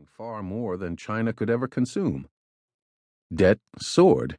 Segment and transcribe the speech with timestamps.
[0.00, 2.26] spending far more than China could ever consume.
[3.34, 4.38] Debt soared.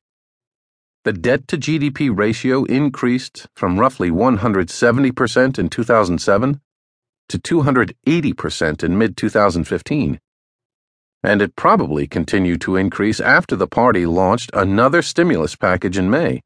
[1.04, 6.62] The debt to GDP ratio increased from roughly 170% in 2007
[7.30, 10.20] to 280% in mid 2015.
[11.24, 16.42] And it probably continued to increase after the party launched another stimulus package in May.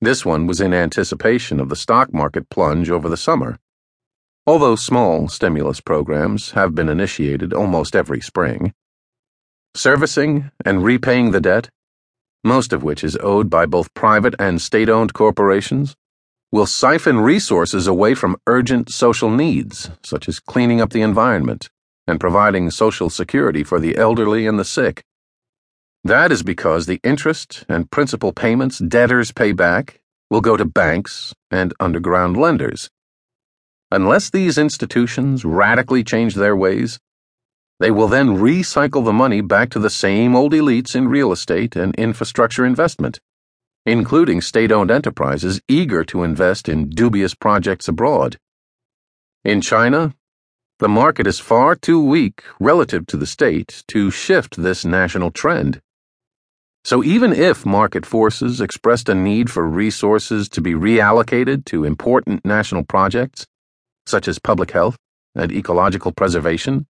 [0.00, 3.58] This one was in anticipation of the stock market plunge over the summer.
[4.48, 8.72] Although small stimulus programs have been initiated almost every spring,
[9.74, 11.68] servicing and repaying the debt,
[12.42, 15.96] most of which is owed by both private and state owned corporations,
[16.50, 21.68] will siphon resources away from urgent social needs, such as cleaning up the environment
[22.06, 25.04] and providing social security for the elderly and the sick.
[26.04, 31.34] That is because the interest and principal payments debtors pay back will go to banks
[31.50, 32.88] and underground lenders
[33.90, 36.98] Unless these institutions radically change their ways,
[37.80, 41.74] they will then recycle the money back to the same old elites in real estate
[41.74, 43.18] and infrastructure investment,
[43.86, 48.36] including state owned enterprises eager to invest in dubious projects abroad.
[49.44, 50.14] In China,
[50.80, 55.80] the market is far too weak relative to the state to shift this national trend.
[56.84, 62.44] So even if market forces expressed a need for resources to be reallocated to important
[62.44, 63.46] national projects,
[64.08, 64.96] such as public health
[65.34, 66.86] and ecological preservation,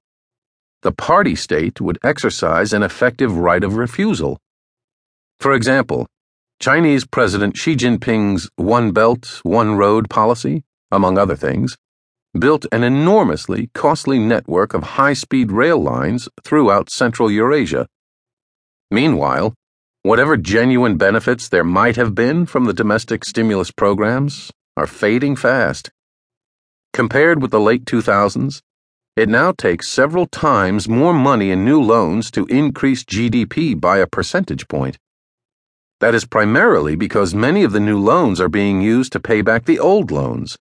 [0.81, 4.39] the party state would exercise an effective right of refusal.
[5.39, 6.07] For example,
[6.59, 11.77] Chinese President Xi Jinping's One Belt, One Road policy, among other things,
[12.37, 17.87] built an enormously costly network of high speed rail lines throughout Central Eurasia.
[18.91, 19.53] Meanwhile,
[20.01, 25.91] whatever genuine benefits there might have been from the domestic stimulus programs are fading fast.
[26.93, 28.61] Compared with the late 2000s,
[29.15, 34.05] it now takes several times more money in new loans to increase GDP by a
[34.05, 34.99] percentage point.
[36.01, 39.65] That is primarily because many of the new loans are being used to pay back
[39.65, 40.55] the old loans,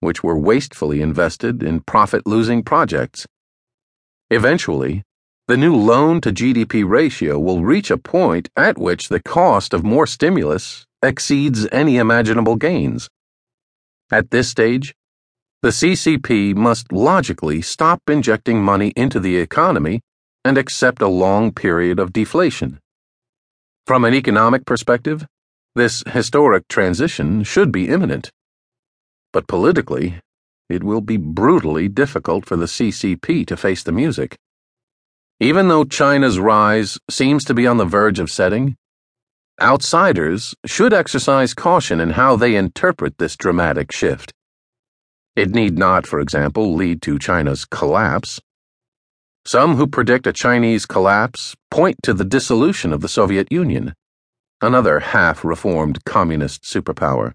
[0.00, 3.26] which were wastefully invested in profit losing projects.
[4.30, 5.02] Eventually,
[5.48, 9.82] the new loan to GDP ratio will reach a point at which the cost of
[9.82, 13.08] more stimulus exceeds any imaginable gains.
[14.12, 14.94] At this stage,
[15.62, 20.00] the CCP must logically stop injecting money into the economy
[20.42, 22.78] and accept a long period of deflation.
[23.86, 25.26] From an economic perspective,
[25.74, 28.30] this historic transition should be imminent.
[29.34, 30.18] But politically,
[30.70, 34.38] it will be brutally difficult for the CCP to face the music.
[35.40, 38.76] Even though China's rise seems to be on the verge of setting,
[39.60, 44.32] outsiders should exercise caution in how they interpret this dramatic shift.
[45.40, 48.42] It need not, for example, lead to China's collapse.
[49.46, 53.94] Some who predict a Chinese collapse point to the dissolution of the Soviet Union,
[54.60, 57.32] another half reformed communist superpower.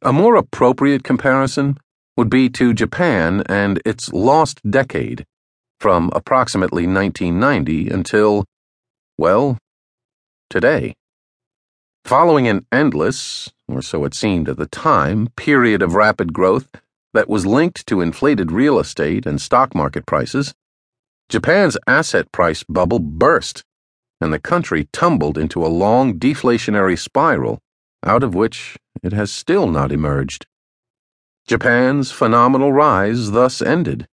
[0.00, 1.76] A more appropriate comparison
[2.16, 5.26] would be to Japan and its lost decade,
[5.78, 8.46] from approximately 1990 until,
[9.18, 9.58] well,
[10.48, 10.94] today.
[12.06, 16.66] Following an endless, or so it seemed at the time, period of rapid growth
[17.14, 20.54] that was linked to inflated real estate and stock market prices,
[21.28, 23.64] Japan's asset price bubble burst,
[24.20, 27.60] and the country tumbled into a long deflationary spiral,
[28.04, 30.46] out of which it has still not emerged.
[31.46, 34.06] Japan's phenomenal rise thus ended.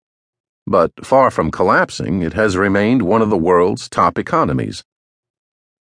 [0.67, 4.84] But far from collapsing, it has remained one of the world's top economies.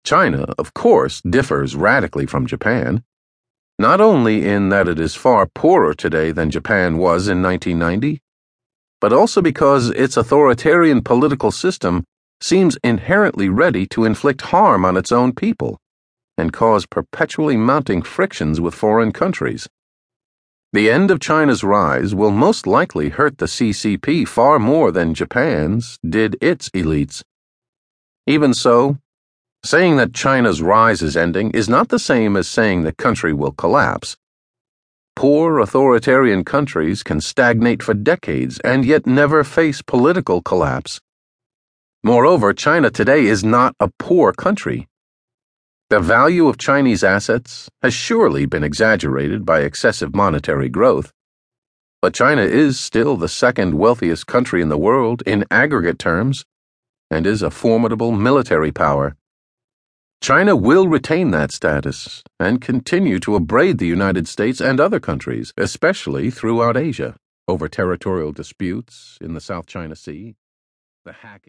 [0.06, 3.04] China, of course, differs radically from Japan
[3.80, 8.22] not only in that it is far poorer today than Japan was in 1990,
[9.00, 12.04] but also because its authoritarian political system
[12.42, 15.80] seems inherently ready to inflict harm on its own people
[16.38, 19.68] and cause perpetually mounting frictions with foreign countries.
[20.72, 25.98] The end of China's rise will most likely hurt the CCP far more than Japan's
[26.08, 27.24] did its elites.
[28.28, 28.98] Even so,
[29.64, 33.52] Saying that China's rise is ending is not the same as saying the country will
[33.52, 34.16] collapse.
[35.18, 41.02] Poor authoritarian countries can stagnate for decades and yet never face political collapse.
[42.06, 44.88] Moreover, China today is not a poor country.
[45.90, 51.12] The value of Chinese assets has surely been exaggerated by excessive monetary growth.
[52.02, 56.46] But China is still the second wealthiest country in the world in aggregate terms
[57.12, 59.18] and is a formidable military power.
[60.22, 65.54] China will retain that status and continue to abrade the United States and other countries,
[65.58, 67.16] especially throughout Asia,
[67.48, 70.36] over territorial disputes in the South China Sea,
[71.06, 71.48] the hacking.